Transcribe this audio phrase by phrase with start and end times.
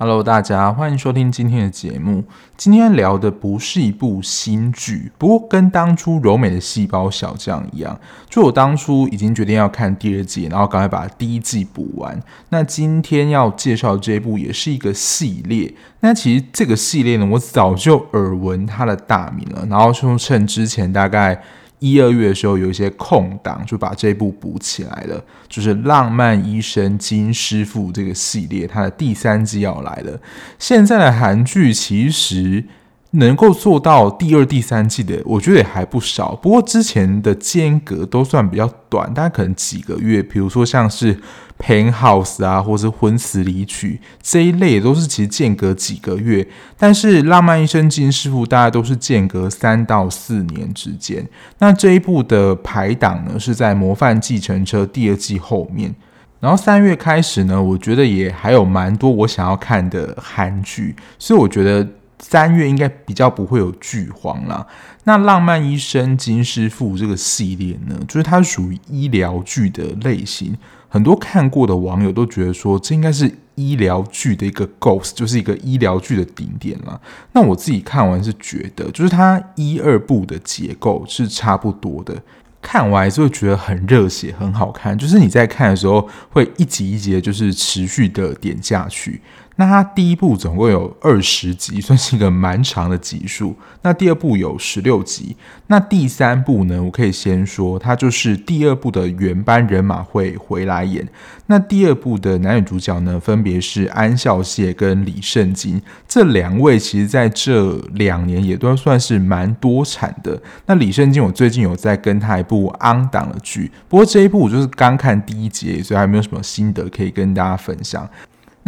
[0.00, 2.22] Hello，大家欢迎收听今天的节目。
[2.56, 7.98] 今天聊的不是一部新剧，不过跟当初柔美的细胞小将一样，
[8.30, 12.16] 就我当初已经决定要看第二季，然后赶快把第一季补完。
[12.50, 15.74] 那今天要介绍这一部也是一个系列。
[15.98, 21.42] 那其实这个系列呢，我早就耳闻它的大名了，然后就趁之前大概。
[21.78, 25.22] 一二月的时候有一些空档，就把这部补起来了。
[25.48, 30.20] 就是《浪漫医生金师傅》这个系列，它的第三季要来了。
[30.58, 32.64] 现在的韩剧其实
[33.12, 36.34] 能够做到第二、第三季的，我觉得也还不少。
[36.36, 40.22] 不过之前的间隔都算比较短，大概可能几个月。
[40.22, 41.18] 比如说像是。
[41.60, 46.46] Penthouse 啊，或是婚词离曲这一类，也都是其实间隔几个月。
[46.78, 51.28] 但是《浪漫医生金师傅》大概都是间隔三到四年之间。
[51.58, 55.92] 那这一部的排档呢，是在《模范计程车》第二季后面。
[56.38, 61.84] 然后三月开始呢，我觉得也还有蛮多我想要看的韩剧，所以我觉得
[62.18, 64.66] 三月应该比较不会有剧荒啦。
[65.04, 70.56] 那《浪漫医生金师傅》这个系列呢，就是它属于医疗剧的类型。
[70.90, 76.98] 很多看过的网友都觉得说，这应该是医疗剧的一个 “ghost”，就是一个医疗剧的顶点了。
[77.32, 82.14] 那我自己看完是觉得，就是它一二部的结构是差不多的，
[82.62, 84.96] 看完还是会觉得很热血，很好看。
[84.96, 89.20] 就是你在看的时候，会一集一集的，就是持续的点下去。
[89.60, 93.56] 那它第一部总共有二十集， 算是一个蛮长的集数。
[93.82, 95.36] 那第二部有十六集。
[95.66, 96.80] 那第三部呢？
[96.82, 101.06] 我可以先说，它就是第二部的原班人马会回来演。
[101.46, 110.40] 那第二部的男女主角呢，分别是安孝燮跟李圣经这两位，其实在这两年也都算是蛮多产的。
[110.66, 118.08] 那李圣经，我最近有在跟他一部昂档的剧，不过这一部我就是刚看第一集，所以还没有什么心得可以跟大家分享。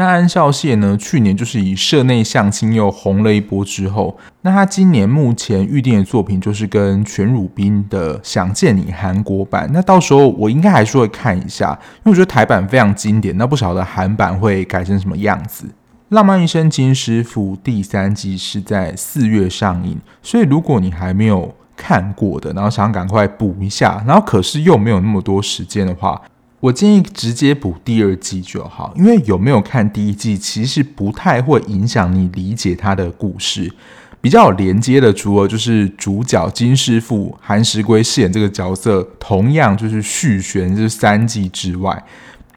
[0.01, 0.97] 那安孝燮呢？
[0.97, 9.69] 去年就是以社内相亲又红了一波之后，那他今年目前预定的作品就是跟全汝彬的《想见你》韩国版。
[9.75, 13.37] 那到时候我应该还是会看一下，因为我觉得台版非常经典。
[13.37, 15.67] 那不晓得韩版会改成什么样子？
[16.09, 26.19] 《浪漫医生金师傅》第三季是在四月上映，所以如果你还没有看过的，然后想赶快补一下，然后可是又没有那么多时间的话。
[26.61, 33.73] 我建议直接补第二季就好，因为有没有看第一季，其实不太会影响你理解他的故事。
[34.21, 42.05] 比较有连接的，除了就是主角金师傅韩石圭饰演这个角色，同样就是续弦这三季之外，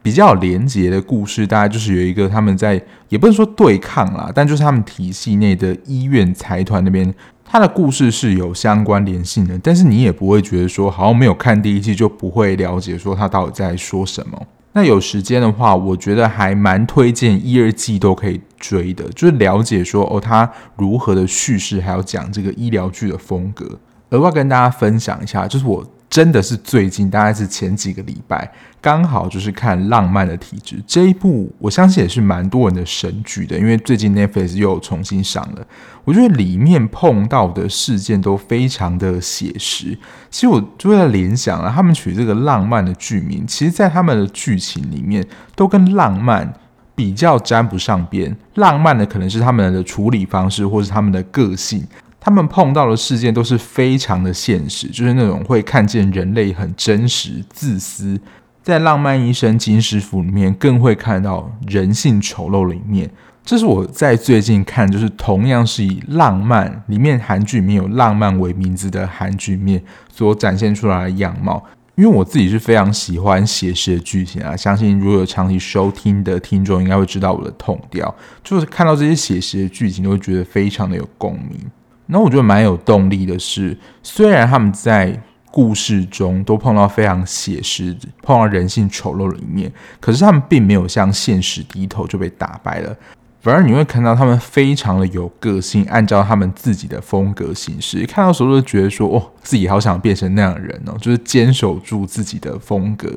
[0.02, 2.78] 比较有连接的故事，大概就是有一个他们在
[3.08, 7.14] 也不能说对抗啦，但就是他们体系内的医院财团那边。
[7.44, 14.46] 它的故事是有相关联性的，但是你也不会觉得说好像没有看第一季就不会了解说它到底在说什么。
[14.72, 23.78] 那有时间的话，我觉得还蛮推荐一二季都可以追的，就是了解说哦它如何的叙事，还有讲这个医疗剧的风格。
[24.10, 25.84] 额外跟大家分享一下，就是我。
[26.14, 28.48] 真的是最近，大概是前几个礼拜，
[28.80, 35.66] 刚好就是看《浪漫的体质》这一部，我相信也是蛮多人的神剧的，因为最近 Netflix 又重新上了。
[36.04, 39.98] 我觉得里面碰到的事件都非常的写实。
[40.30, 45.26] 其实我就在联想啊，他们取这个浪漫的剧名，其实在他们的剧情里面
[45.56, 46.54] 都跟浪漫
[46.94, 48.36] 比较沾不上边。
[48.54, 51.84] 浪漫的可能是他们的处理方式，或是他们的个性。
[52.24, 58.18] 他们碰到的事件都是非常的现实，就是那种会看见人类很真实、自私。
[58.62, 63.10] 在《浪漫医生金师傅》里面，更会看到人性丑陋的一面。
[63.44, 71.62] 这是我在最近看，就是同样是以浪漫里面韩剧里面有浪漫为名字的韩剧面所展现出来的样貌。
[71.96, 81.60] 因为我自己是非常喜欢写实的剧情啊，相信如果有长期收听的听众应该会知道我的痛调，就是看到这些写实的剧情，都会觉得非常的有共鸣。
[82.06, 85.20] 那我觉得蛮有动力的是，虽然他们在
[85.50, 92.96] 故事中都碰到非常写实、碰到人性丑陋的一面，可是他们并没有向现实低头就被打败了，
[93.40, 98.04] 反而你会看到他们非常的有个性，按照他们自己的风格行事。
[98.06, 103.08] 看到时候就觉得说，哦，自己好想变成那样的人哦，就是坚守住自己的风格。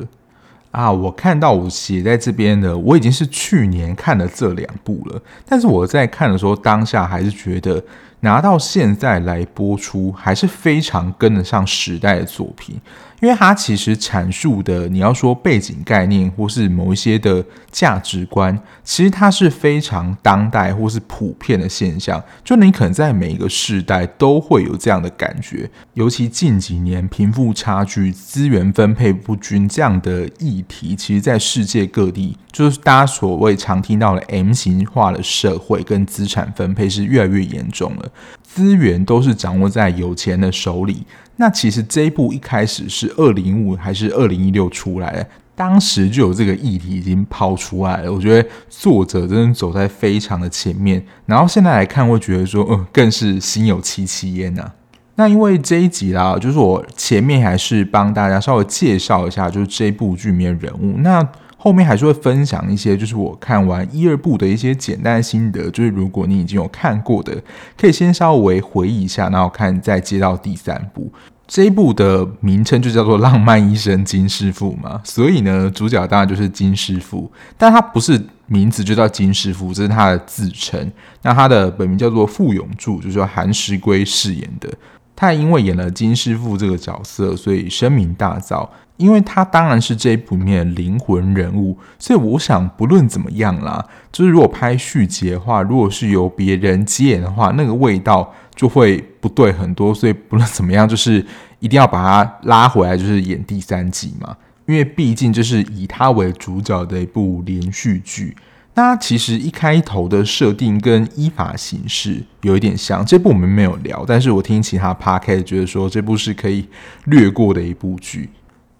[0.70, 5.20] 啊，我看到我写在这边的，我已经是去年看了这两部了。
[5.44, 7.84] 但是我在看的时候，当下还是觉得
[8.22, 12.80] 拿到现在来播出，还是非常跟得上时代的作品。
[13.20, 22.24] 因为它其实阐述的，你要说背景概念或是某一些的价值观，其实它是非常当代或是普遍的现象。
[22.44, 38.12] 就你可能在每一个世代都会有这样的感觉，尤其近几年贫富差距、资源分配不均这样的议题，其实在世界各地，就是大家所谓常听到的 M 型化的社会跟资产分配是越来越严重了，
[38.50, 41.04] 资源都是掌握在有钱的手里。
[41.36, 48.12] 那其实这一部一开始是二零一五还是二零一六出来的，当时就有这个议题已经抛出来了。
[48.12, 54.72] 我觉得作者真的走在非常的前面，然后现在来看会觉得说，嗯，更是心有戚戚焉呐。
[55.16, 60.96] 那因为这一集啦，就是我前面还是帮大家稍微介绍一下，就是这部剧里面人物。
[61.00, 61.28] 那
[61.58, 65.70] 后面还是会分享一些，就是我看完一二部的一些简单心得。
[65.72, 67.36] 就是如果你已经有看过的，
[67.76, 71.12] 可以先稍微回忆一下，然后看再接到第三部。
[71.48, 80.92] 这一部的名称就叫做《浪漫医生金师傅》嘛，所以呢，主角当然就是金师傅，但他不是名字就叫金师傅，这是他的自称。
[81.22, 84.70] 那他的本名叫做傅永柱，就是韩石圭饰演的。
[85.16, 88.68] 他因为演了金师傅这个角色，所以声名大噪。
[88.98, 99.94] 因为他当然是这一部里面的灵魂人物，所以我想不论怎么样啦，就是如果拍续集的话，如果是由别人接演的话，那个味道就会不对很多。
[99.94, 101.26] 所以不论怎么样，就是
[101.60, 104.36] 一定要把他拉回来，就是演第三集嘛。
[104.66, 108.36] 因为毕竟这是以他为主角的一部连续剧。
[108.74, 116.68] 那其实一开头的设定跟依法行事有一点像，这部我们没有聊，但是我听其他 podcast 觉得说这部是可以
[117.06, 118.30] 略过的一部剧。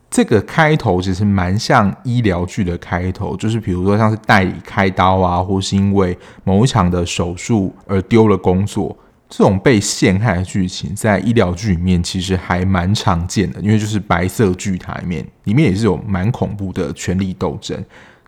[0.10, 8.98] 这个开头其实蛮像医疗剧的开头，就是比如说像是代理开刀啊，或是因为某一场的手术而丢了工作，
[9.30, 17.84] 这种被陷害的剧情，在医疗剧里面其实还蛮常见的，因为就是白色巨塔里面，里面也是有蛮恐怖的权力斗争。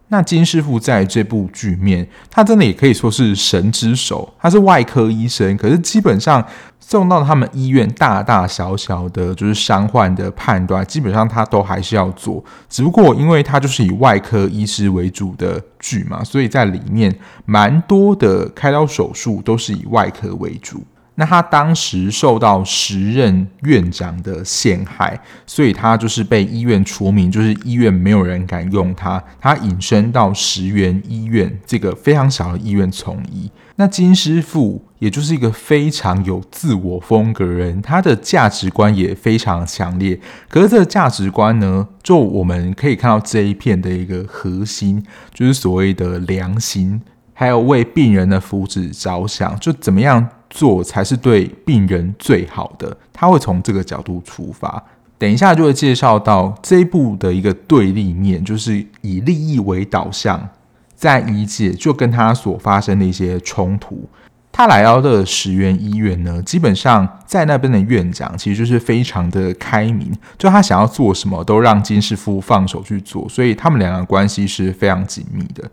[0.09, 4.33] 那金师傅在这部剧面，他真的也可以说是神之手。
[4.39, 6.43] 他是外科医生，可是基本上
[6.79, 12.43] 送到他们医院大大小小的就是伤患的判断，基本上他都还是要做。
[12.67, 17.15] 只不过因为他就是以外科医师为主的剧嘛，所以在里面
[17.45, 20.83] 蛮多的开刀手术都是以外科为主。
[21.19, 29.21] 那他当时受到时任院长的陷害，所以他就是被医院除名，就是医院没有人敢用他。
[29.37, 33.51] 他隐身到石原医院这个非常小的医院从医。
[33.75, 40.17] 那金师傅也就是一个非常有自我风格人，他的价值观也非常强烈。
[40.47, 47.01] 可是这个价值观呢，就我们可以看到这一片的一个核心，就是所谓的良心，
[47.33, 50.29] 还有为病人的福祉着想，就怎么样。
[50.49, 54.83] 做才是对病人最好的，他会从这个角度出发。
[55.17, 60.49] 等一下就会介绍到这一部的一个对立面，就是以利益为导向，
[60.95, 64.07] 在医界就跟他所发生的一些冲突。
[64.51, 75.69] 他来到的石原医院呢，基本上在那边的院长其实就是非常的开明，就他想要做什么都让金师傅放手去做，所以他们两个关系是非常紧密的。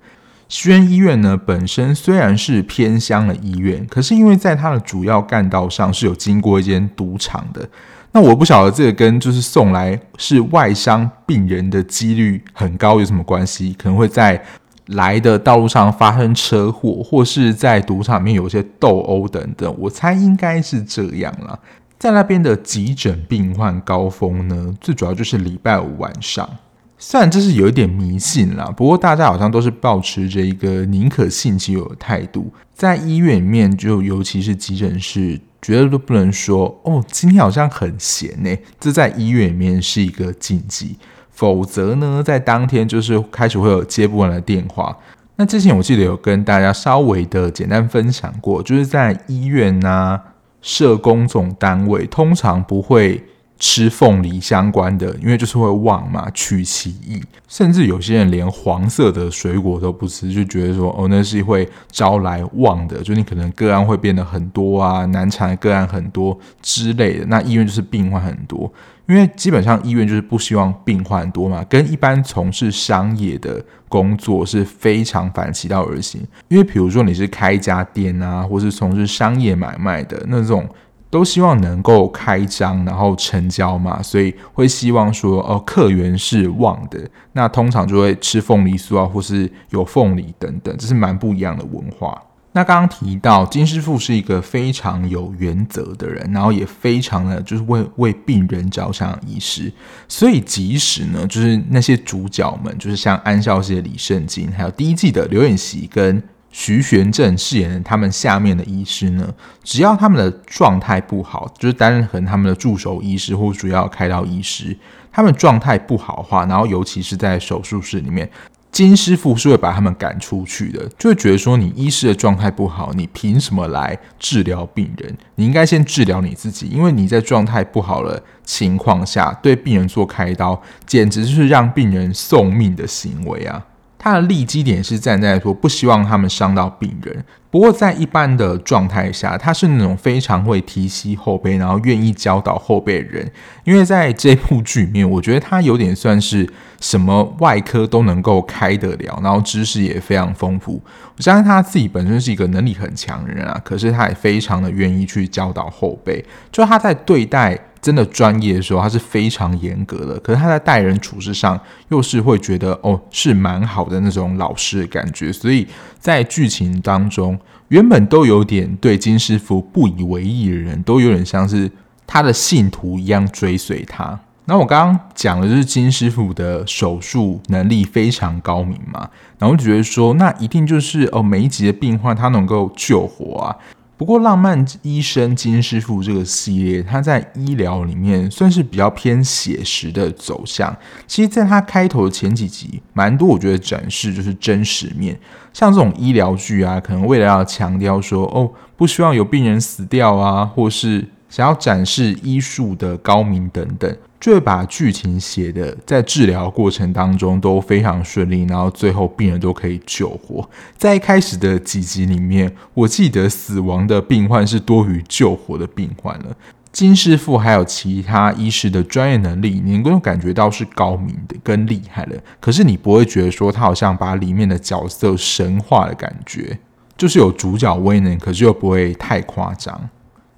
[0.49, 7.69] 石原医院呢，本身虽然是偏乡的医院，可是因为在它的主要干道上是有经过一间赌场的。
[8.13, 13.75] 那我不晓得这个跟就是送来是外伤病人的几率很高有什么关系？
[13.79, 14.43] 可能会在
[14.87, 19.75] 来的道路上发生车祸，或是在赌场里面有些斗殴等等。
[19.77, 21.59] 我猜应该是这样啦。
[21.99, 26.49] 在那边的急诊病患高峰呢，最主要就是礼拜五晚上。
[26.99, 38.51] 虽然这是有一点迷信啦，不过大家好像都是抱持着一个宁可信其有的态度，在医院里面，就尤其是急诊室，绝对都不能说哦，今天好像很闲呢。
[38.81, 40.97] 这在医院里面是一个禁忌，
[41.31, 44.97] 否则呢，在当天就是开始会有接不完的电话。
[45.37, 50.19] 那之前我记得有跟大家稍微的简单分享过，就是在医院啊、
[50.63, 53.23] 社工这种单位，通常不会。
[53.59, 57.23] 吃凤梨相关的，因为就是会旺嘛，取其意。
[57.49, 67.27] 甚至有些人连黄色的水果都不吃，就觉得说哦，那是会招来旺的，就你可能个案会变得很多啊，难缠个案很多之类的。
[67.27, 68.71] 那医院就是病患很多，
[69.09, 76.21] 因为基本上医院就是不希望病患多嘛，跟一般从事商业的工作是非常反其道而行。
[76.49, 80.69] 因为比如说你是开一家店啊，或是从事商业买卖的那种。
[81.17, 92.23] 都希望能够开张，然后成交嘛，所以会希望说，哦，客源是旺的，那通常就会吃凤梨酥啊，或是有凤梨等等，这是蛮不一样的文化。
[92.53, 99.73] 那刚刚提到金师傅是一个非常有原则的人，然后也非常的就是为为病人着想的医师，
[100.07, 106.23] 所以即使呢，就是那些主角们，就是像安孝燮李圣经，还有第一季的刘演锡跟
[106.59, 109.29] 徐玄正饰演的他们下面的医师呢，
[109.63, 114.75] 只要他们的状态不好，就是担任可能他们的助手医师或主要开刀医师，
[115.13, 118.27] 他们状态不好的话，然后尤其是在手术室里面。
[118.73, 125.15] 金师傅是会把他们赶出去的，就会觉得说，你医师的状态不好，你凭什么来治疗病人？
[125.35, 133.63] 你应该先治疗你自己，因为你在状态不好的情况下对病人做开刀，简直就是让病人送命的行为啊！
[133.99, 137.25] 他的立基点是站在说不希望他们伤到病人。
[137.51, 143.33] 不过在一般的状态下，他是那种非常会提携后辈，然后愿意教导后辈的人。
[143.65, 146.47] 因为在这部剧里面，我觉得他有点算是
[146.81, 150.83] 什么外科都能够开得了，然后知识也非常丰富。
[151.17, 156.23] 我相信他自己本身是一个能力很强的人啊，可是他也非常的愿意去教导后辈。
[156.53, 160.19] 就他在对待真的专业的时候，他是非常严格的。
[160.19, 161.57] 可是他在待人处事上，
[161.91, 165.33] 又是会觉得哦，是蛮好的那种老师的感觉。
[165.33, 165.65] 所以
[166.01, 167.39] 在剧情当中，
[167.69, 171.71] 原本都有点对金师傅不以为意的人，都有点像是
[172.09, 174.19] 他的信徒一样追随他。
[174.47, 183.57] 那我刚刚讲的就是金师傅的手术能力非常高明嘛，然后觉得说，那一定就是哦，每一集的病患他能够救活啊。
[183.99, 190.77] 不过，《浪漫医生金师傅》这个系列，它在医疗里面算是比较偏写实的走向。
[191.07, 195.19] 其实，在它开头的前几集，蛮多我觉得展示就是真实面。
[195.55, 203.97] 像这种医疗剧啊，可能为了要强调说，哦，不希望有病人死掉啊，或是想要展示医术的高明等等。
[204.27, 210.51] 就会把剧情写的在治疗过程当中都非常顺利，然后最后病人都可以救活。
[210.77, 216.37] 在一开始的几集里面，我记得死亡的病患是多于救活的病患了。
[216.73, 226.59] 金师傅还有其他医师的专业能力，你能够感觉到是高明的跟厉害的，可是你不会觉得说他好像把里面的角色神化的感觉，
[226.97, 229.89] 就是有主角威能，可是又不会太夸张。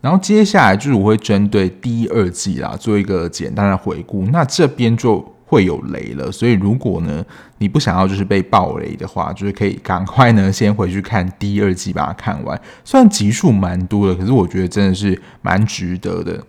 [0.00, 7.24] 然后接下来就是我会针对第、二季啦做一个简单的回顾，那这边就会有雷了，所以如果呢
[7.58, 12.60] 你不想要就是被爆雷的话，就是可以赶快呢先回去看第、二季把它看完。
[12.84, 16.40] 虽然集数蛮多的，可是我觉得真的是蛮值得的。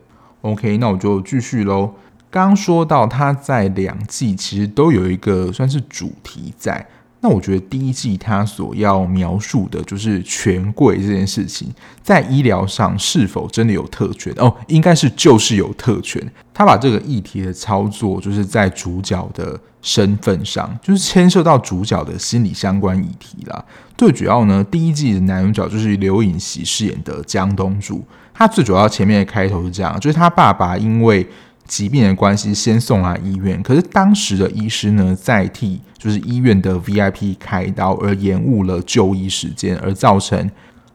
[0.41, 1.93] OK，那我就继续喽。
[2.29, 6.85] 刚刚说到他在两季其实都有一个算是主题在。
[7.21, 11.69] 那我觉得第一季他所要描述的就是权贵这件事情，
[12.01, 14.33] 在医疗上是否真的有特权？
[14.37, 16.21] 哦，应该是就是有特权。
[16.53, 23.65] 他把这个议题的操作，就是在主角的身份上，就是牵涉到主角的心理相关议题啦。
[23.97, 28.01] 最主要呢，第一季的男主角就是刘演锡饰演的江东柱，
[28.33, 31.27] 他最主要前面的开头是这样，就是他爸爸因为。
[31.69, 33.61] 疾病的关系，先送来医院。
[33.61, 40.49] 可是当时的医师呢，在替就是医院的 VIP 开刀，而延误了就医时间，而造成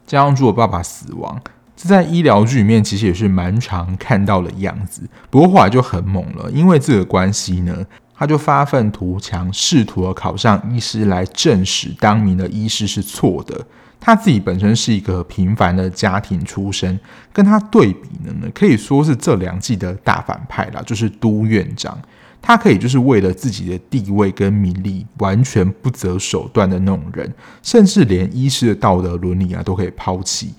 [0.05, 1.41] 江东柱的爸爸死亡。
[1.77, 5.03] 这在医疗剧里面其实也是蛮常看到的样子。
[5.31, 13.65] 不过后来就很猛了，因为这个关系呢，他就发愤图强，试图考上医师来证实当年的医师是错的。
[14.07, 17.01] 他自己本身是一个平凡的家庭出身，
[17.33, 21.99] 跟他对比的呢，可以说是这两季的大反派啦，就是都院长。
[22.43, 27.33] 他可以就是为了自己的地位跟名利，完全不择手段的那种人，
[27.63, 30.53] 甚至连医师的道德伦理啊都可以抛弃。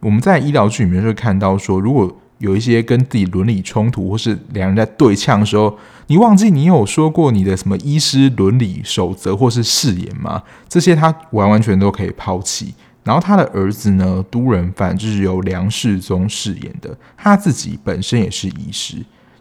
[0.00, 5.74] 我们在医疗剧里面就会看到说，如果有一些跟自己伦理冲突，或是两人在对呛的时候，
[6.08, 10.42] 你忘记你有说过你的什么医师伦理守则或是誓言吗？
[10.68, 12.74] 这些他完完全都可以抛弃。
[13.02, 18.96] 然后他的儿子呢，都仁范就是由梁世宗饰演的，他自己本身也是医师。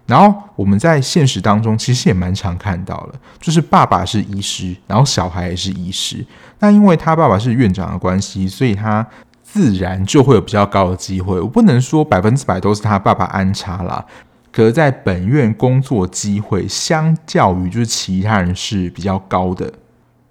[0.08, 6.26] 然后我们在现实当中其实也蛮常看到了，就是爸爸是医师，然后小孩也是医师。
[6.58, 9.06] 那因为他爸爸是院长的关系，所以他
[9.44, 11.40] 自然就会有比较高的机会。
[11.40, 14.04] 我不能说百分之百都是他爸爸安插啦，
[14.52, 19.72] 可是在本院工作机会相较于就是其他人是比较高的。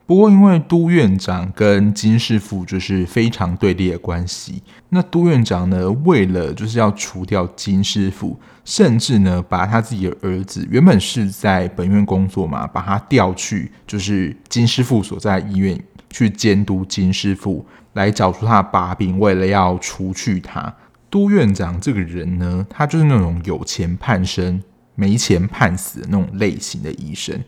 [0.09, 20.75] 不过，因为都院长跟金师傅就是非常对立的关系，那都院长呢，为了就是要除掉金师傅，甚至呢，把他自己的儿子原本是在本院工作嘛，把他调去就是金师傅所在医院去监督金师傅，来找出他的把柄，为了要除去他。
[21.11, 24.63] 都院长这个人呢，他就是那种有钱判生，
[24.95, 27.39] 没钱判死的那种类型的医生。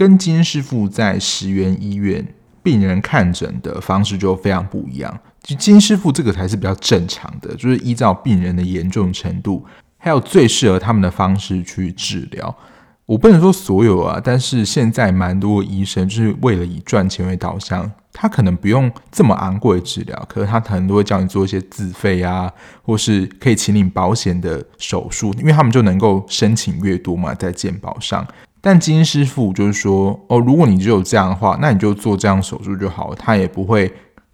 [0.00, 2.26] 跟金师傅在石原医院
[2.62, 5.20] 病人看诊的方式就非常不一样。
[5.42, 9.62] 金师傅这个才是比较正常的，就是依照病人的严重程度，
[9.98, 12.56] 还有最适合他们的方式去治疗。
[13.04, 28.26] 我不能说所有啊，但是现在蛮多医生就是为了以赚钱为导向，他可能不用这么昂贵的治疗，可是他可能都会叫你做一些自费啊，或是可以请领保险的手术，因为他们就能够申请越多嘛，在健保上。
[28.60, 33.92] 但金师傅就是说，哦，如果你只有这样的话，那你就做这样手术就好了，他也不会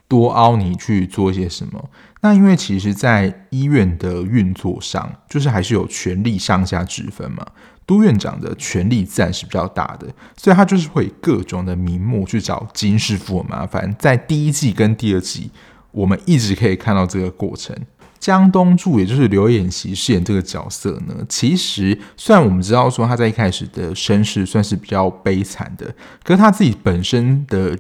[0.09, 1.91] 多凹你去做一些什么。
[2.23, 7.47] 那因为其实，在医院的运作上，就是还是有权力上下之分嘛。
[7.85, 13.95] 都院长的权力自然是比较大的，所以他就是会各种的名目去找金师傅麻烦。
[13.97, 15.53] 在第一季跟第二季，
[15.93, 17.77] 我们一直可以看到这个过程。
[18.19, 25.95] 江东柱，也就是刘演锡饰演这个角色呢，其实虽然我们知道说他在一开始的身世算是比较悲惨的，
[26.25, 27.79] 可是他自己本身的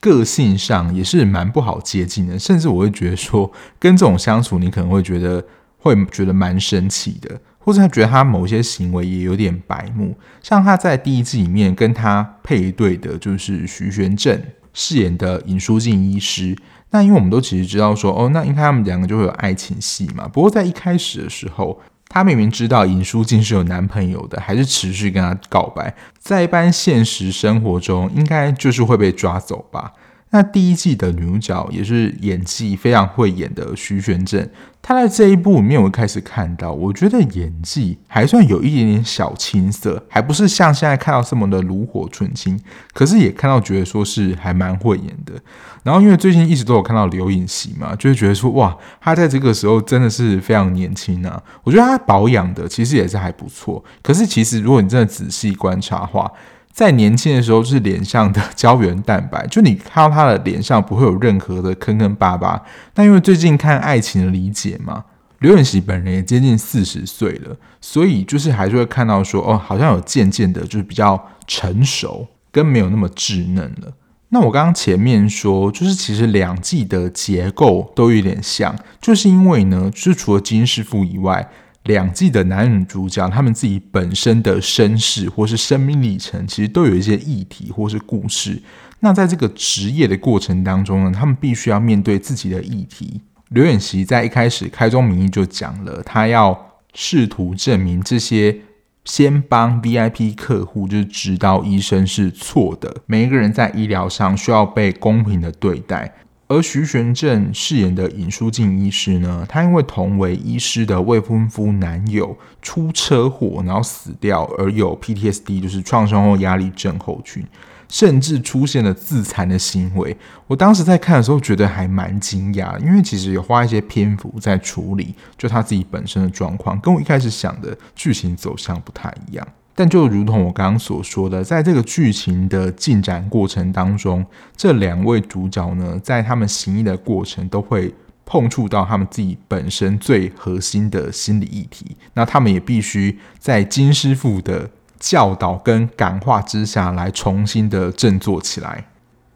[0.00, 5.44] 个性上也是蛮不好接近的，甚至我会觉得说跟这种相处，你可能会觉得
[5.78, 7.40] 会觉得蛮生气的。
[7.64, 16.56] 或者他觉得他某些行为也有点白目，像他在第一季里面跟他配对的就是徐玄振饰演的尹书静医师。
[16.92, 20.28] 那因为我们都其实知道说，哦，那应该他们两个就会有爱情戏嘛。
[20.28, 25.94] 不过在一开始的时候，他明明知道尹书静是有男朋友的，还是持续跟她告白。
[26.18, 29.92] 在一般现实生活中，应该就是会被抓走吧。
[30.32, 42.58] 那第一季的女主角也是演技非常会演的徐玄振，她在这一部里面我开始看到，我觉得演技还算有一点点小青涩，还不是像现在看到这么的炉火纯青，
[42.94, 45.34] 可是也看到觉得说是还蛮会演的。
[45.82, 53.84] 然后因为最近一直都有看到刘演锡嘛，就会觉得说哇，她在这个时候真的是非常年轻啊，我觉得她保养的其实也是还不错。
[54.02, 56.32] 可是其实如果你真的仔细观察的话，
[56.72, 62.62] 在年轻的时候，是脸上的胶原蛋白， 就你看到他的脸上不会有任何的坑坑巴巴。
[62.94, 65.04] 那因为最近看《爱情的理解》嘛，
[65.40, 73.92] 刘演锡本人也接近四十岁了，所以就是还是会看到说，哦，好像有渐渐的，就是比较成熟，跟没有那么稚嫩了。
[74.30, 81.46] 那我刚刚前面说，就是其实两季的结构都有点像，就是因为呢，就是除了金师傅以外。
[81.84, 88.62] 两季的男女主角，他们自己本身的身世或是生命历程，其实都有一些议题或是故事。
[89.00, 93.20] 那在这个职业的过程当中呢，他们必须要面对自己的议题。
[93.48, 98.56] 刘演锡在一开始开宗明义就讲了，他要试图证明这些
[99.04, 106.14] 先帮 VIP 客户就是指导医生是错的，每一个人在医疗上需要被公平的对待。
[106.52, 117.42] 而徐玄振饰演的尹淑静医师呢，他因为同为医师的未婚夫男友出车祸，然后死掉，而有 PTSD，就是创伤后压力症候群，
[117.88, 120.14] 甚至出现了自残的行为。
[120.46, 129.48] 我当时在看的时候，觉得还蛮惊讶，因为其实有花一些篇幅在处理，就他自己本身的状况，跟我一开始想的剧情走向不太一样。
[129.74, 137.94] 但就如同我刚刚所说的，在这个剧情的进展过程当中，这两位主角呢，在他们行医的过程都会
[138.26, 141.96] 碰触到他们自己本身最核心的心理议题。
[142.12, 148.84] 那他们也必须在金师傅的教导跟感化之下来重新的振作起来。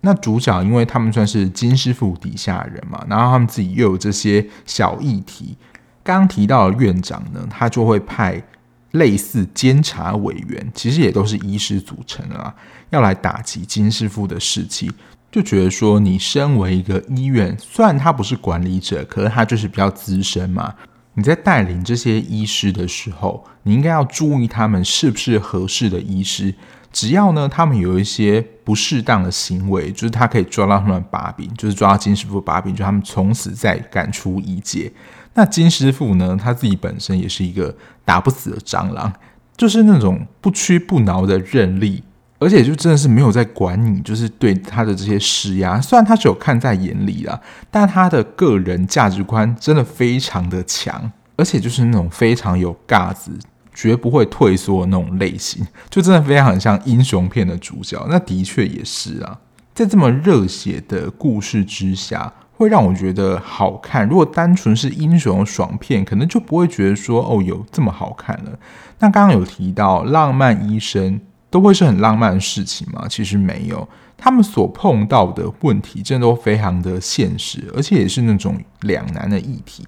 [0.03, 5.57] 那主角因为他们算是金师傅底下人嘛，然后他们自己又有这些小议题。
[6.05, 8.42] 刚刚提到的院长呢，他就会派。
[8.96, 12.54] 类似监察委员，其实也都是医师组成的啦，
[12.90, 14.90] 要来打击金师傅的士气，
[15.30, 20.74] 就觉得说，你身为一个医院，虽然他不是管理者，可是他就是比较资深嘛。
[21.14, 26.54] 你在带领这些医师的时候，你应该要注意他们是不是合适的医师。
[26.92, 34.90] 只要呢，他们有一些不适当的行为，就是他可以抓到他们的把柄，就是抓到金师傅把柄，就他们从此再赶出医界。
[35.37, 39.12] 那金师傅呢，他自己本身也是一个打不死的蟑螂，
[39.57, 42.03] 就是那种不屈不挠的韧力，
[42.38, 45.79] 而且就真的是没有在管你，就是对他的这些施压。
[45.79, 47.38] 虽然他是有看在眼里啦，
[47.70, 53.31] 但他的个人价值观真的非常的强，而且就是那种非常有架子
[53.75, 58.03] 绝不会退缩的那种类型，就真的非常很像英雄片的主角。
[58.09, 59.38] 那的确也是啊，
[59.75, 62.33] 在这么热血的故事之下。
[62.57, 64.09] 会让我觉得好看。
[64.09, 68.59] 如果单纯是英雄爽片，可能就不会觉得说哦，有这么好看了。
[68.99, 73.07] 那刚刚有提到浪漫医生都会是很浪漫的事情吗？
[73.09, 79.85] 其实没有，他们所碰到的问题真的都非常的现实，而且也是那种两难的议题。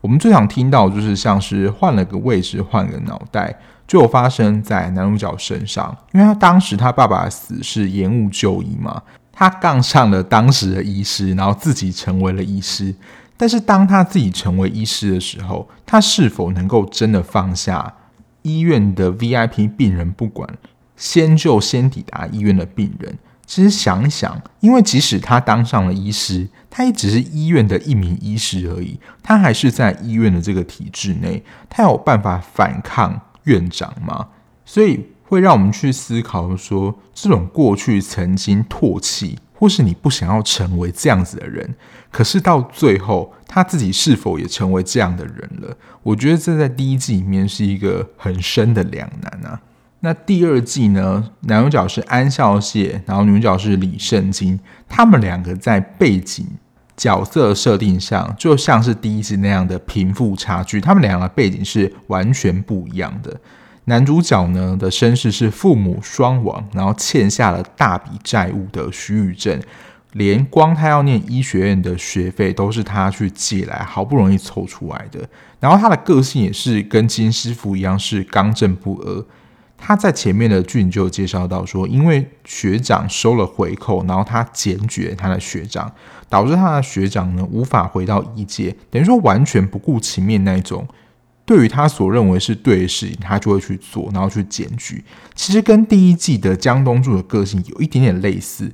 [0.00, 3.54] 我们最常听到就是像是换了个位置，换个脑袋，
[3.86, 9.02] 就有发生在男主角身上，因为他当时他爸爸死是延误就医嘛。
[9.38, 12.92] 他杠上了当时的医师，然后自己成为了医师。
[13.36, 17.94] 但是当他自己成为医师的时候，他是否能够真的放下
[18.42, 20.58] 医院的 VIP 病人不管，
[20.96, 23.16] 先救先抵达医院的病人？
[23.46, 34.26] 其实想一想，因为即使他当上了医师，他也只是医院的一名医师而已，他还是在医院的这个体制内，他有办法反抗院长吗？
[34.64, 41.74] 所以会让我们去思考说，这种过去曾经唾弃，或是你不想要成为这样子的人，
[42.10, 45.76] 可是到最后他自己是否也成为这样的人了？
[46.02, 49.60] 我觉得这在第一季里面是一个很深的两难啊。
[50.00, 51.30] 那第二季呢？
[51.40, 54.58] 男主角是安孝燮，然后女主角是李圣经。
[54.88, 56.46] 他们两个在背景
[56.96, 60.80] 角色设定上，就像是第一季那样的贫富差距。
[60.80, 63.40] 他们两个背景是完全不一样的。
[63.88, 69.58] 男主角呢的身世是父母双亡，然后欠下了大笔债务的徐宇正，
[70.12, 75.26] 连光他要念医学院的学费都是他去借来，好不容易凑出来的。
[75.58, 79.24] 然后他的个性也是跟金师傅一样，是刚正不阿。
[79.78, 85.90] 他在前面的剧就介绍到说，因为学长收了回扣，然后他检举他的学长，
[86.28, 90.86] 导致他的学长呢无法回到医界，等于说完全不顾情面那一种。
[91.48, 95.02] 对于他所认为是对的事情，他就会去做，然后去检举。
[95.34, 98.70] 其实跟第一季的江东柱的个性有一点点类似，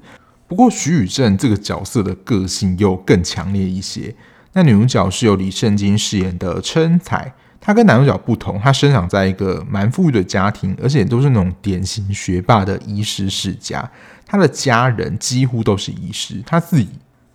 [0.49, 4.13] 不过徐宇正这个角色的个性又更强烈一些。
[4.55, 7.33] 那女主角是由李圣经饰演的车恩彩。
[7.61, 13.89] 她跟男主角不同，她生长在一个蛮富裕的家庭，而且都是那种典型学霸的医师世家。
[14.27, 16.89] 他的家人几乎都是医师，他自己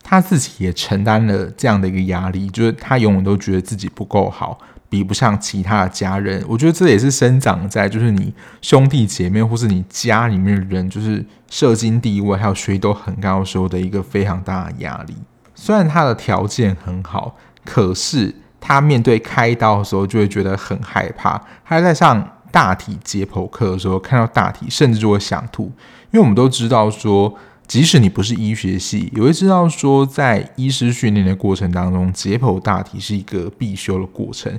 [0.03, 6.43] 他自己也承担了这样的一个压力，就是他永远都觉得自己不够好，比不上其他的家人。
[6.47, 15.15] 我觉得这也是生长在就是你兄弟姐妹或是你家里面的人，就是社经地位还有学历都很高的时候的一个非常大的压力。
[15.55, 18.35] 虽然他的条件很好，可是。
[18.61, 21.41] 他面对开刀的时候，就会觉得很害怕。
[21.63, 25.71] 他在上大体解剖课的时候，看到大体，甚至就会想吐。
[26.11, 27.33] 因为我们都知道说，
[27.69, 34.51] 即使你不是医学系，也会知道说，在医师训练的过程当中，解剖大体是一个必修的过程。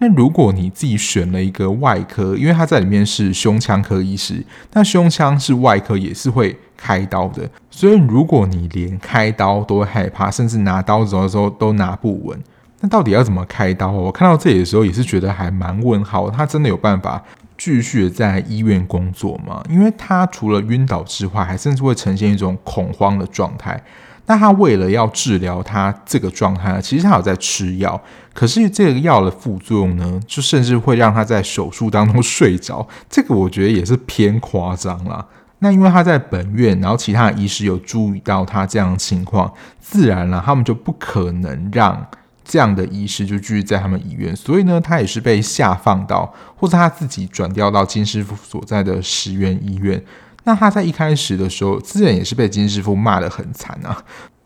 [0.00, 7.48] 那如果你自己选了一个外科，因为他在里面是胸腔科医师，那胸腔是外科，也是会开刀的。
[7.70, 12.38] 所以，如果你连开刀都会害怕，甚至拿刀子的时候都拿不稳。
[12.80, 13.90] 那到底要怎么开刀？
[13.90, 16.30] 我看到这里的时候也是觉得还蛮问号。
[16.30, 17.24] 他真的有办法
[17.58, 19.62] 继续在医院工作吗？
[19.68, 23.82] 因为他除了晕倒之外，还甚至会呈现一种恐慌的状态。
[24.26, 28.00] 那他为了要治疗他这个状态，其实他有在吃药，
[28.32, 32.86] 可是这个药的副作用呢，就甚至会让他在手术当中睡着。
[33.10, 35.26] 这个我觉得也是偏夸张啦。
[35.60, 42.06] 那因为他在本院，然后其他的医师有注意到他这样的情况，自然了，他们就不可能让。
[42.48, 50.02] 这样的医师就继续在他们医院，所以呢，他也是被下放到，或者他自己转调到金师傅所在的石原医院。
[50.44, 54.02] 那他在一开始的时候，自然也是被金师傅骂得很惨啊。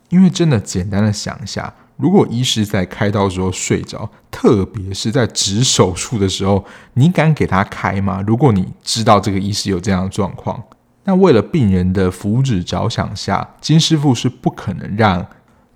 [0.09, 8.21] 因为真的简单的想一下，如果医师在开刀的时候睡着，特别是在指手术的时候，你敢给他开吗？
[8.27, 10.61] 如果你知道这个医师有这样的状况，
[11.05, 15.25] 那为了病人的福祉着想下，金师傅是不可能让。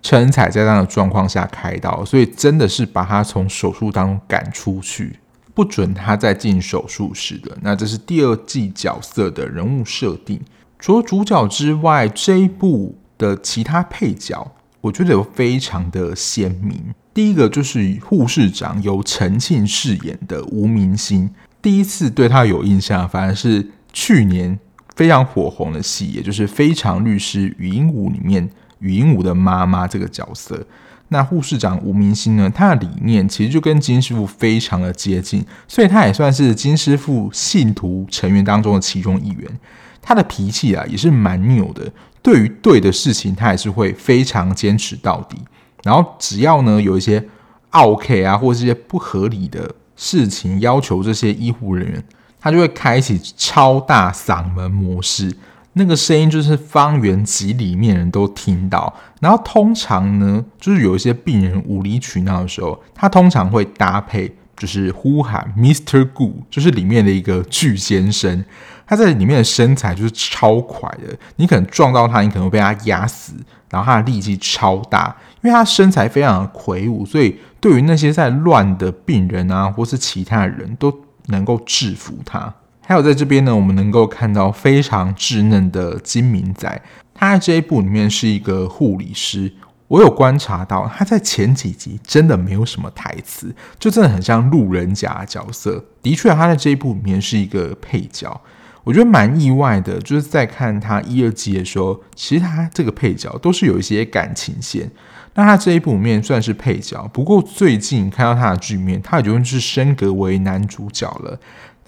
[0.07, 5.19] 车恩彩在这样的状况下开刀，所以真的是把他从手术当中赶出去，
[5.53, 7.57] 不准他再进手术室的。
[7.61, 10.39] 那这是第二季角色的人物设定。
[10.79, 16.81] 除了主角之外，这一部的其他配角，我觉得有非常的鲜明。
[17.13, 21.29] 第一个就是护士长由陈庆饰演的吴明星，
[21.61, 24.57] 第一次对他有印象，反而是去年
[24.95, 28.49] 非常火红的戏，也就是《非常律师禹英禑》里面。
[28.79, 30.65] 禹英禑的妈妈这个角色，
[31.09, 32.49] 那护士长吴明星呢？
[32.49, 39.59] 他的理念其实就跟金师傅非常的接近，所以他也算是金师傅信徒成员当中的其中一员。
[40.01, 45.37] 他的脾气啊也是蛮拗的，对于对的事情，他也是会非常坚持到底。
[45.83, 47.23] 然后只要呢有一些
[47.71, 52.03] 奥客啊，或者一些不合理的事情，要求这些医护人员，
[52.39, 55.35] 他就会开启超大嗓门模式。
[55.77, 66.07] 那个声音就是方圆几里面人都听到，然后通常呢，就是有一些病人无理取闹的时候，他通常会搭配就是呼喊 Mr.
[66.11, 68.43] Good，就是里面的一个巨先生，
[68.85, 73.33] 他在里面的身材就是超快的，你可能撞到他，你可能会被他压死，
[73.69, 80.91] 然后他的力气超大，因为他身材非常的魁梧，所以对于那些在乱的病人啊，或是其他的人都
[81.27, 82.53] 能够制服他。
[82.87, 86.81] 还有在这边呢，我们能够看到非常稚嫩的金明仔，
[87.13, 89.51] 他在这一部里面是一个护理师。
[89.89, 95.83] 我有观察到他在前几集真的没有什么台词，就真的很像路人甲的角色。
[96.01, 98.39] 的确，他在这一部里面是一个配角。
[98.85, 104.89] 我觉得蛮意外的，就是在看他一二集的时候，其实他这个配角都是有一些感情线。
[105.33, 111.37] 那他这一部里面算是配角，不过最近看到他的剧面，他已经是升格为男主角了。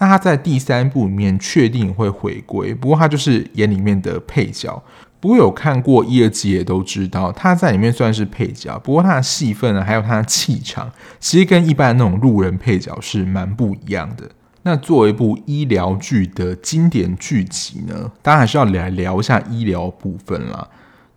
[0.00, 4.82] 那他在第三部里面确定会回归，不过他就是演里面的配角。
[5.20, 8.78] 不过有看过一、二集也都知道，他在里面算是配角。
[8.78, 14.30] 不过他的戏份呢，还有他的气场，其实跟一般那种路人配角是蛮不一样的。
[14.62, 20.66] 那作为一部医疗剧的经典剧集呢，当然还是要来聊一下医疗部分啦。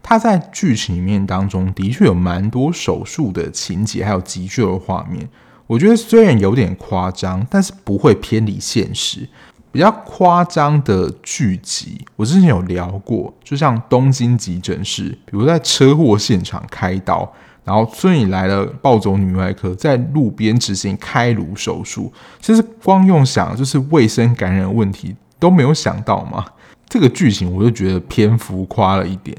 [0.01, 5.29] 他在剧情里面当中的确有蛮多手术的情节，还有急救的画面。
[5.67, 9.27] 我觉得虽然有点夸张，但是不会偏离现实。
[9.71, 17.27] 比较夸张的剧集，我之前有聊过，就像《东京急诊室》，比如在车祸现场开刀，
[17.63, 22.13] 然后村里来了暴走女外科，在路边执行开颅手术。
[22.39, 26.45] 其实光用想就是卫生感染问题都没有想到嘛，
[26.87, 29.35] 这个剧情我就觉得偏浮夸了一点。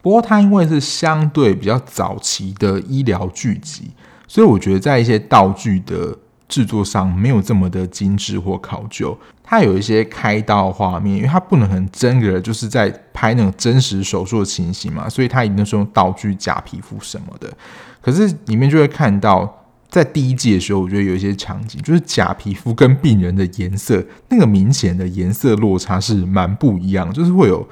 [0.00, 3.90] 不过它因为是相对比较早期的医疗剧集，
[4.32, 6.16] 所以我觉得在一些道具的
[6.48, 17.52] 制作上没有这么的精致或考究，它有一些开刀画面，因为它不能很真的就是在拍那种真实手术的情形嘛，所以它一定是用道具假皮肤什么的。
[18.00, 27.68] 可是里面就会看到，在第一季的时候，我觉得有一些场景，就是假皮肤跟病人的颜色，那个明显的颜色落差是蛮不一样，就是会有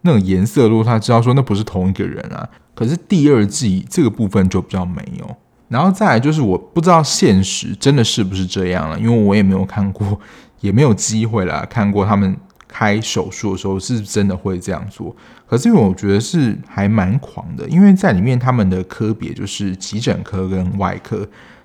[0.00, 2.48] 那种颜色落差，知道说那不是同一个人啊。
[2.74, 5.36] 可是第二季这个部分就比较没有。
[5.70, 10.18] 然后再来就是我不知道现实真的是不是这样了，因为我也没有看过，
[10.60, 15.14] 也没有机会啦看过他们开手术的时候是真的会这样做。
[15.46, 21.24] 可是因为我觉得是还蛮狂的，因为在里面他们的科别就是急诊科跟外科，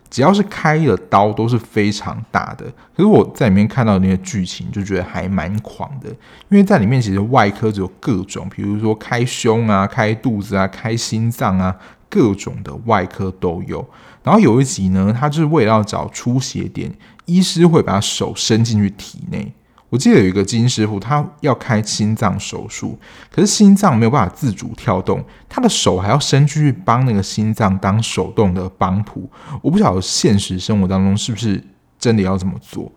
[0.10, 2.65] 只要是开了刀都是非常大的。
[2.96, 6.10] 可是我在里面看到的那些剧情就觉得还蛮狂的，
[6.50, 11.76] 因为在里面其实外科只有各种，比如说开胸啊、开肚子啊、开心脏啊。
[12.10, 13.86] 各种的外科都有，
[14.24, 16.94] 然后有一集呢，他就是为了要找出血点，
[17.26, 19.54] 医师会把手伸进去体内。
[19.89, 22.98] 我记得有一个金师傅，他要开心脏手术，
[23.32, 29.30] 可是心脏没有办法自主跳动，他的手还要伸进去帮那个心脏当手动的帮浦。
[29.62, 31.63] 我不晓得现实生活当中是不是
[32.00, 32.91] 真的要这么做。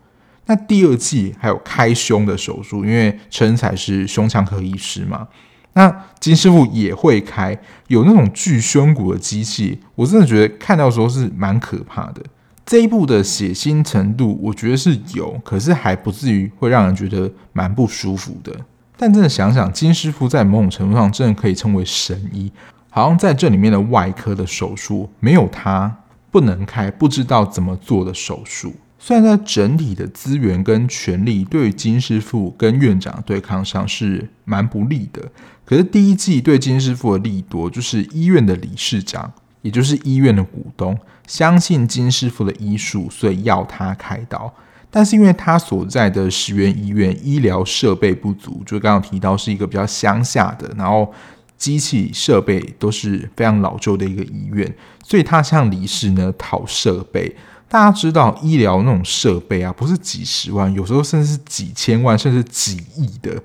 [0.45, 5.27] 那第二季还有开胸的手术，因为陈才是胸腔科医师嘛。
[5.73, 12.21] 那金师傅也会开，有那种巨胸骨的机器，我真的觉得看到时候是蛮可怕的。
[12.65, 18.53] 这一部的血腥程度，我觉得是有，可是还不至于会让人觉得蛮不舒服的。
[18.95, 22.51] 但真的想想，金师傅在某种程度上真的可以称为神医，
[22.89, 25.97] 好像在这里面的外科的手术，没有他
[26.29, 28.73] 不能开，不知道怎么做的手术。
[29.01, 35.23] 虽然在整体的资源跟权力对于金师傅跟院长对抗上是蛮不利的，
[35.69, 44.51] 可是第一季对金师傅的利多，就是医院的理事长，也就是医院的股东，相信金师傅的医术，所以要他开刀。
[44.89, 51.13] 但是因为他所在的石原医院医疗设备不足，就刚刚提到是一个比较乡下的，然后
[51.55, 57.35] 机器设备都是非常老旧的一个医院，所以他向理事呢讨设备。
[57.67, 63.39] 大家知道医疗那种设备啊，不是几十万，有时候甚至是几千万，甚至几亿的。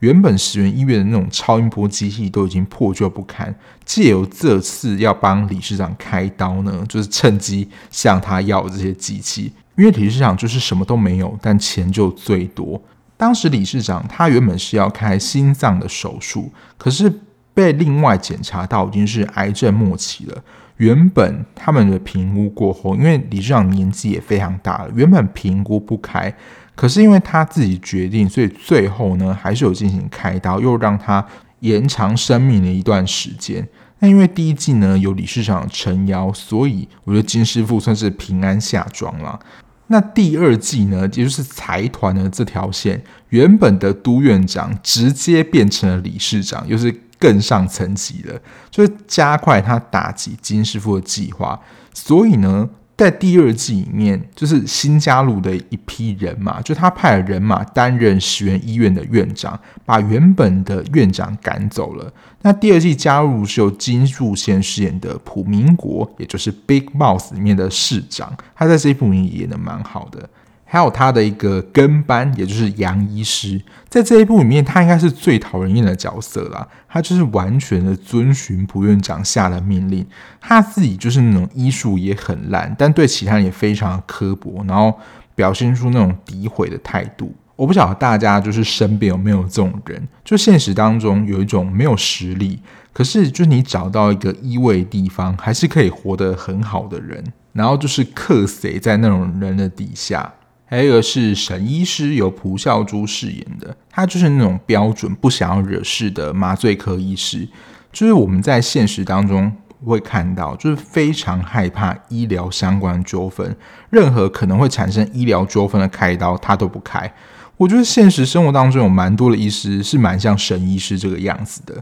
[0.00, 9.52] 原本石原医院的那种超音波机器都已经破旧不堪，借由这次要帮理事长开刀呢，就是趁机向他要这些机器。
[9.76, 12.80] 因为理事长就是什么都没有，但钱就最多。
[13.16, 17.12] 当时理事长他原本是要开心脏的手术，可是
[17.52, 20.42] 被另外检查到已经是癌症末期了。
[20.76, 26.32] 原本他们的评估过后，因为理事长年纪也非常大了，原本评估不开，
[26.78, 31.26] 可是因为他自己决定，所以最后呢还是有进行开刀，又让他
[31.58, 33.66] 延长生命的一段时间。
[33.98, 39.40] 那因为第一季呢有理事长撑腰，所以我觉得金师傅算是平安下庄了。
[39.88, 46.94] 那第二季呢，也就是财团的这条线，原本的都院长直接变成了理事长，又是。
[47.20, 51.58] 更上层级了，就是加快他打击金师傅的计划。
[51.92, 62.12] 所以呢，在第二季里面，就是新加入的一批人马，就他派了人马担任石原医院的院长，把原本的院长赶走了。
[62.42, 70.28] 那第二季加入是由金柱贤饰演的朴明国，也就是《Big Mouth》里面的市长，他在这一部里面演的蛮好的。
[70.70, 76.68] 还有他的一个跟班，也就是杨医师，在这一部里面，他应该是最讨人厌的角色啦。
[76.86, 80.06] 他就是完全的遵循蒲院长下的命令，
[80.38, 84.98] 他自己就是那种医术也很烂，但对其他人也非常刻薄，然后
[85.34, 87.34] 表现出那种诋毁的态度。
[87.56, 92.60] 我不晓得大家就是身边有没有这种人，就现实当中有一种没有实力，
[92.92, 100.34] 可是就是你找到一个依偎地方，还是可以活得很好的人，然后就是克谁在那种人的底下。
[100.68, 107.48] 还有一个是神医师，由朴孝珠饰演的，他就是那种标准不想要惹事的麻醉科医师，
[107.90, 109.52] 就是我们在现实当中。
[109.86, 113.56] 会看到，就是非常害怕医疗相关纠纷，
[113.90, 117.08] 任何可能会产生医疗纠纷的开刀，他都不开。
[117.56, 121.80] 我觉得现实生活当中有蛮多的医师是蛮像神医师这个样子的，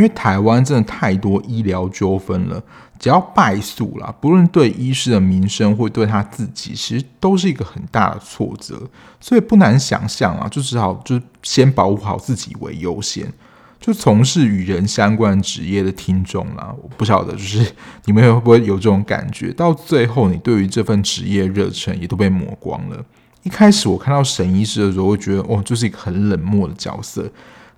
[0.00, 2.62] 因为台湾真的太多医疗纠纷了，
[2.98, 8.80] 只要败诉了，不论对医师的名声或对他自己，其实都是一个很大的挫折。
[9.20, 13.30] 所以不难想象啊，就只好就先保护好自己为优先。
[13.78, 17.70] 就从事与人相关职业的听众啦，我不晓得，就是
[18.06, 19.52] 你们会不会有这种感觉？
[19.52, 23.04] 到最后，你对于这份职业热忱也都被抹光了。
[23.42, 27.30] 一开始我看到沈医师的时候，会觉得哦，就是一个很冷漠的角色。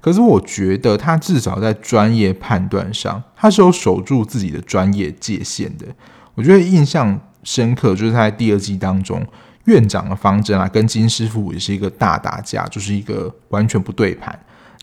[0.03, 5.87] 可是我觉得他至少在专业判断上，他是有守住自己的专业界限的。
[6.35, 9.25] 我觉得印象深刻，就是他在第二季当中，
[9.67, 14.37] 院长的方针啊，跟金师傅也是一个大打架，就是一个完全不对盘。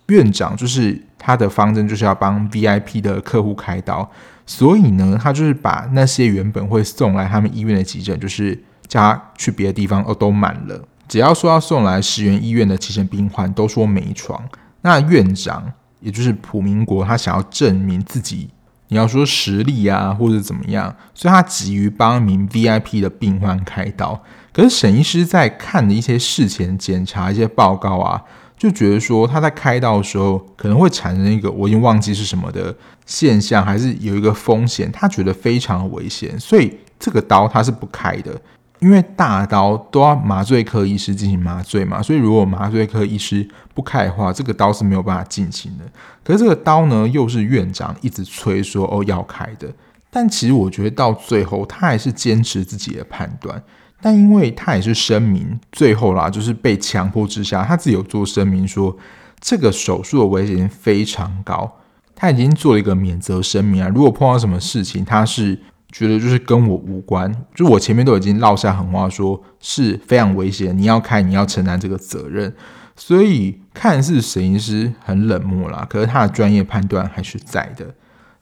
[0.08, 4.10] 院长就是他的方针，就是要帮 VIP 的客户开刀，
[4.46, 8.56] 所以呢，他就是把那些原本会送来他们医院的急诊，就是
[8.88, 10.82] 叫他去别的地方哦，都满了。
[11.08, 14.42] 只要说要送来石原医院的急诊病患，都说没床。
[14.82, 18.50] 那院长也就是普明国，他想要证明自己，
[18.88, 24.24] 你要说实力啊，或者怎么样，所以他急于帮一名 VIP 的病患开刀。
[24.52, 28.22] 可是沈医师在看的一些事前检查一些报告啊。
[28.58, 38.38] 就觉得说他在开刀的时候可能会产生一个我已经忘记是什么的现象，还是有一个风险，他觉得非常危险，所以这个刀他是不开的，
[38.80, 45.84] 因为大刀都要麻醉科医师进行麻醉嘛，所以如果麻醉科医师不开的话，这个刀是没有办法进行的。
[46.24, 49.68] 可是这个刀呢，又是院长一直催说哦要开的，
[50.10, 53.62] 但其实我觉得到最后他还是坚持自己的判断。
[54.02, 58.96] 但因为他也是声明，最后啦，就是被强迫之下，他自己有做声明说，
[59.42, 61.70] 这个手术的危险性非常高，
[62.16, 63.90] 他已经做了一个免责声明啊。
[63.94, 65.60] 如果碰到什么事情，他是
[65.92, 72.54] 觉得就是跟我无关，就我前面都已经撂下狠话，说是非常危险，你要开，你要承担这个责任。
[72.96, 77.96] 所以看似沈医师很冷漠啦，可是他的专业判断还是在的。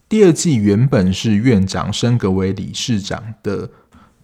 [0.10, 3.70] 第二季原本是院长升格为理事长的。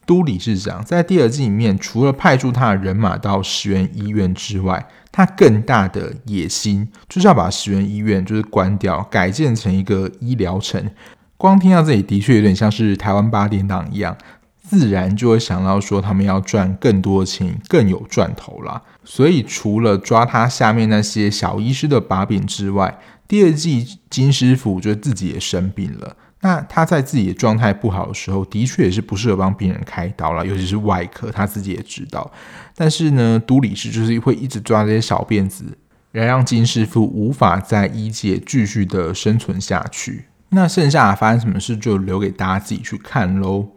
[0.05, 10.91] 都理事长在第二季里面，除了派出他的人马到石原医院之外，他更大的野心就是要把石原医院就是关掉，改建成一个医疗城。
[11.43, 14.17] 光听到这里，的确有点像是台湾八点档一样，
[14.61, 18.81] 自然就会想到说他们要赚更多的钱，更有赚头啦。
[19.03, 26.15] 所以除了抓他下面那些小医师的把柄之外，第二季金师傅就自己也生病了。
[26.39, 32.31] 那他在自己的状态不好的时候，的确也是不适合帮病人开刀了，尤其是外科，他自己也知道。
[32.73, 35.77] 但是呢，都理事就是会一直抓这些小辫子，
[36.13, 40.27] 来让金师傅无法在医界继续的生存下去。
[40.53, 43.67] 那剩下发生什么事，就留给大家自己去看喽。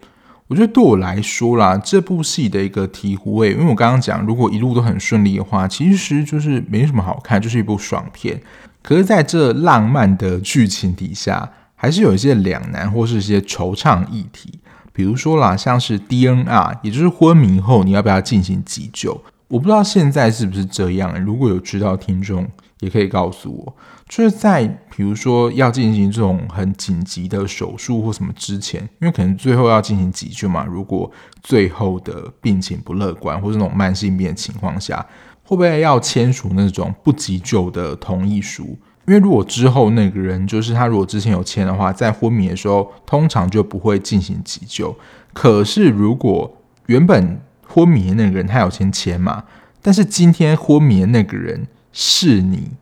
[0.48, 8.40] 我觉得对我来说啦，这部戏的一个醍醐味，因为我刚刚讲，如果一路都很顺利的话，其实就是没什么好看，就是一部爽片。
[8.80, 14.60] 可是在这浪漫的剧情底下，还是有一些两难或是一些惆怅议题，
[14.92, 19.20] 比如说啦，像是 DNR，也就是昏迷后你要不要进行急救？
[19.48, 22.46] 我不知道现在是不是这样，如果有知道听众
[22.80, 23.76] 也可以告诉我。
[24.08, 31.10] 就是在比如说要进行这种很紧急的手术或什么之前，因为可能最后要进行急救嘛，如果
[31.42, 35.04] 最后的病情不乐观或是那种慢性病的情况下，
[35.42, 38.78] 会不会要签署那种不急救的同意书？
[39.06, 44.96] 因为如果之后那个人就是他，如果之前有签的话，在昏迷的时候通常就不会进行急救。
[45.32, 49.44] 可是如果原本昏迷的那个人他有先签嘛，
[49.80, 52.72] 但是今天昏迷的那个人是你。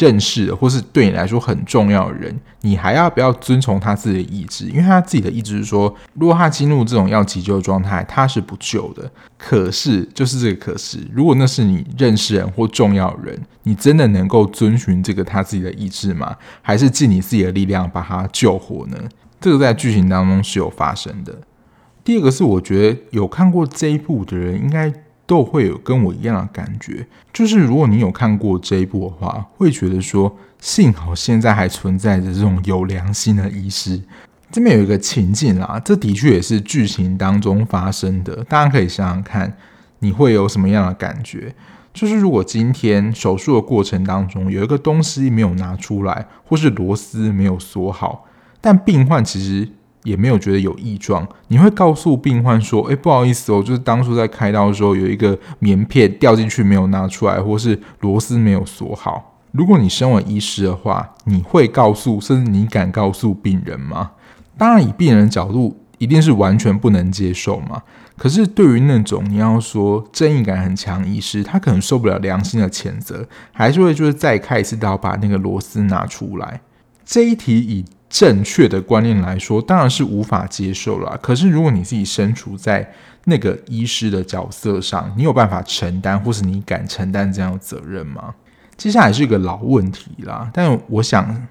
[0.00, 4.68] 认识的或是对你来说很重要的人，你还要不要遵从他自己的意志？
[4.68, 9.10] 因为他自己的意志是说，如果他进入这种要急救的状态，他是不救的。
[9.36, 16.36] 可是，就是这个可是，如果那是你认识人或重要人，你真的能够遵循这个他自己的意志吗？
[16.62, 18.96] 还是尽你自己的力量把他救活呢？
[19.40, 21.36] 这个在剧情当中是有发生的。
[22.04, 24.92] 第二个是，我觉得有看过这一部的人应该
[25.28, 34.00] 都会有跟我一样的感觉，就是如果你有看过这一部的话，会觉得说，幸好现在还存在着这种有良心的医师。
[34.50, 39.54] 这边有一个情境啦，这的确也是剧情当中发生的，大家可以想想看，
[39.98, 41.54] 你会有什么样的感觉？
[41.92, 48.24] 就是如果今天手术的过程当中有一个东西没有拿出来，或是螺丝没有锁好，
[48.62, 49.68] 但病患其实
[50.08, 64.12] 也没有觉得有异状，你会告诉病患说：“哎，不好意思哦，就是当初在开刀的时候有一个棉片掉进去没有拿出来，或是螺丝没有锁好。”如果你身为医师的话，你会告诉，甚至你敢告诉病人吗？
[64.56, 67.82] 当然，以病人角度，一定是完全不能接受嘛。
[68.16, 76.60] 可是，对于那种你要说正义感很强医师，他可能受不了良心的谴责，还是会就是再开一次刀，把那个螺丝拿出来。
[77.04, 81.18] 这一题以正确的观念来说，当然是无法接受了。
[81.22, 82.92] 可是，如果你自己身处在
[83.24, 88.34] 那个医师的角色上，你有办法承担，或是你敢承担这样的责任吗？
[88.76, 91.46] 接下来是一个老问题啦，但我想，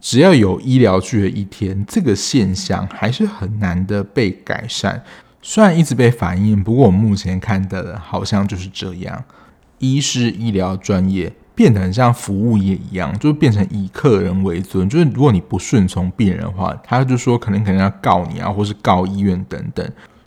[0.00, 5.02] 只要有医疗剧的一天，这个现象还是很难的被改善。
[5.42, 9.24] 虽然一直被反映，不过我目前看到的好像就是这样。
[9.78, 14.88] 医师医疗专业变得很像服务业一样，就变成以客人为尊。
[14.88, 19.84] 就是如果你不顺从病人的话，他就说可能可能要告你啊，或是告医院等等。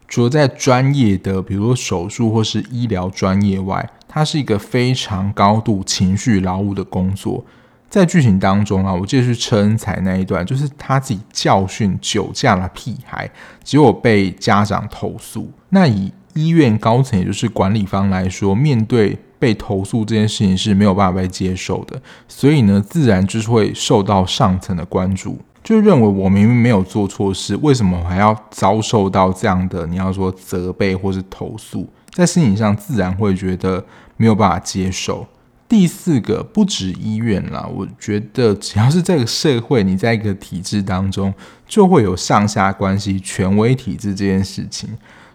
[0.10, 7.46] 除了在专业的，比如说手术或是医疗专业外，它是一个非常高度情绪劳务的工作。
[7.90, 13.32] 在剧情当中啊，我记得是车恩彩那一段，就是他自己教训酒驾的屁孩，
[13.64, 15.50] 结果被家长投诉。
[15.70, 33.84] 那以医院高层，也就是管理方来说，面对被投诉这件事情是没有办法被接受的，所以呢，自然就是会受到上层的关注，就认为我明明没有做错事，为什么还要遭受到这样的你要说责备或是投诉，在心理上自然会觉得
[34.16, 35.26] 没有办法接受。
[35.68, 41.34] 第四个不止医院啦，我觉得只要是这个社会，你在一个体制当中，
[41.68, 44.90] 就会有上下关系、权威体制这件事情。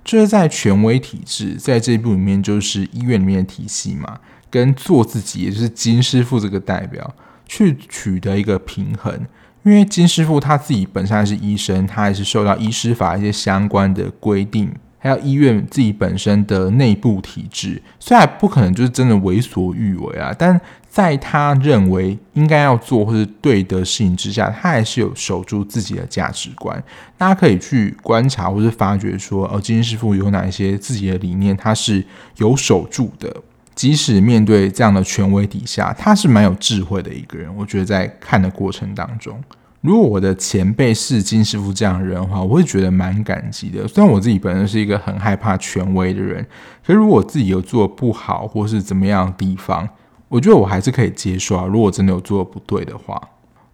[0.06, 7.12] 就是在权威体制，在这一部里面，就是医院里面的体系嘛，跟做自己，也就是金师傅这个代表，
[7.44, 9.26] 去取得一个平衡。
[9.64, 14.72] 因为金师傅他自己本身还是医生，他还是受到医师法一些相关的规定。
[15.06, 26.82] 还有医院自己本身的内部体制，虽然不可能就是真的为所欲为啊，但在他认为应该要做或是对的事情之下，他还是有守住自己的价值观。
[27.18, 32.04] 大家可以去观察或是发掘说，哦，金师傅有哪一些自己的理念，他是
[32.38, 33.34] 有守住的。
[33.74, 37.54] 即使面对这样的权威底下，他是蛮有智慧的一个人。
[37.54, 39.38] 我觉得在看的过程当中。
[39.86, 43.86] 如果我的前辈是金师傅这样的人的话，我会觉得蛮感激的。
[43.86, 46.44] 虽然我自己本身是一个很害怕权威的人，
[46.84, 49.88] 可是如果我自己有做不好或是怎么样的地方，
[50.28, 51.64] 我觉得我还是可以接受啊。
[51.64, 53.20] 如果真的有做的不对的话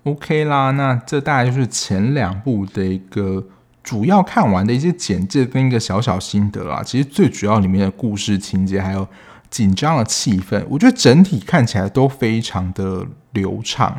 [0.05, 0.71] ，OK 啦。
[0.73, 3.43] 那这大概就是前两部的一个
[3.83, 6.83] 主要看完的一些简介跟一个小小心得啦。
[6.85, 9.09] 其实最主要里面的故事情节还有
[9.49, 13.99] 紧张的气氛，我觉得整体看起来都非常的流畅。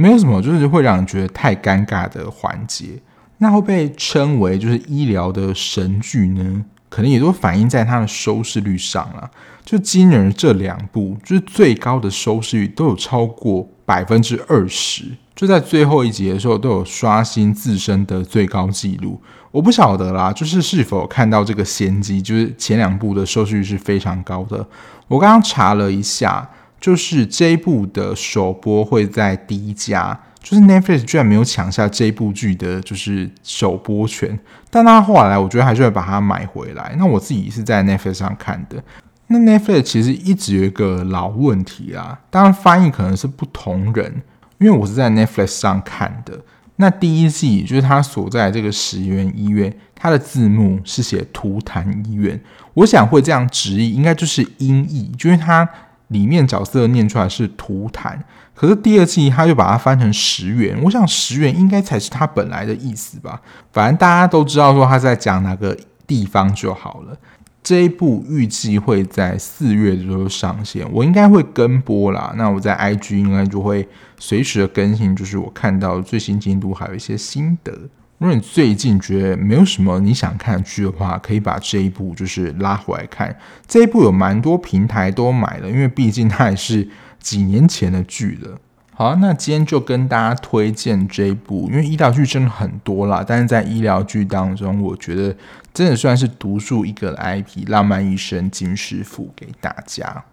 [0.00, 3.00] 没有什么，就是会让人觉得太尴尬的环节。
[3.36, 9.30] 那会被称为就是医疗的神剧呢，可能也都反映在它的收视率上了。
[9.64, 19.20] 就《今人》这两部，就是最高的收视率都有超过百分之二十，就在最后一集的时候都有刷新自身的最高纪录。
[19.50, 24.66] 我不晓得啦，就是是否看到这个先机，就是前两部的收视率是非常高的。
[25.08, 26.48] 我刚刚查了一下。
[26.80, 34.38] 就是这一部的首播会在第一家，就是 Netflix 居然没有抢下这一部剧的，就是首播权。
[34.70, 36.94] 但他后来，我觉得还是会把它买回来。
[36.96, 38.82] 那我自己是在 Netflix 上看的。
[39.26, 44.22] 那 Netflix 其实一直有一个老问题啊，当然翻译可能是不同人，
[44.56, 46.40] 因为我是在 Netflix 上看的。
[46.76, 52.40] 那第一季就是他所在这个石原医院，它的字幕是写图坛医院，
[52.72, 55.68] 我想会这样直译，应该就是音译，就是他。
[56.10, 58.22] 里面角色念出来是图坦，
[58.54, 60.80] 可是第二季他就把它翻成石原。
[60.82, 63.40] 我想石原应该才是他本来的意思吧。
[63.72, 67.16] 反正大家都知道说他在讲哪个地方就好了。
[67.62, 72.32] 这一部预计会在四月的时候上线，我应该会跟播啦。
[72.36, 73.86] 那我在 IG 应该就会
[74.18, 77.72] 随时的更新，就是我看到最新进度还有一些心得。
[78.20, 83.34] 如果你最近觉得没有什么你想看的剧的话，可以把这一部就是拉回来看。
[83.66, 86.86] 这一部有蛮多平台都买了，因为毕竟它也是
[87.18, 88.58] 几年前的剧了。
[88.92, 95.34] 好，那今天就跟大家推荐这一部，因为医疗剧真的很多啦，但是在医疗剧当中，我觉得
[95.72, 100.24] 真的算是独树一格的 IP，《浪漫医生金师傅》给大家。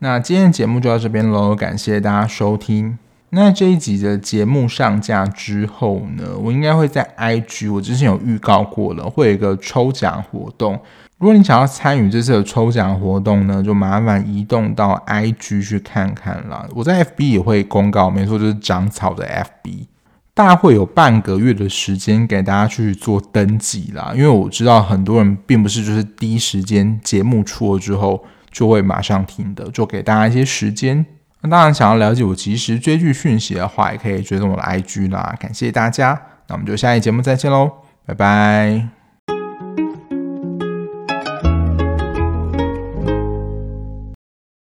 [0.00, 2.98] 那今天的节目就到这边喽，感谢大家收听。
[3.30, 10.80] 那这一集的节目上架之后呢，我应该会在 IG，我之前有预告过了，会有一个抽奖活动。
[11.18, 16.66] 如果你想要参与这次的抽奖活动呢，就麻烦移动到 IG 去看看啦。
[16.74, 19.86] 我在 FB 也会公告，没错，就是长草的 FB，
[20.32, 24.12] 大概会有半个月的时间给大家去做登记啦。
[24.14, 31.04] 因为我知道很多人并不是就是第一时间节目出了之后就会马上听的，就给大家一些时间。
[31.40, 35.34] 那当然，想要了解我及时追剧讯息的话，也可以追踪我的 IG 啦。
[35.38, 37.70] 感谢大家，那我们就下一节目再见喽，
[38.04, 38.97] 拜拜。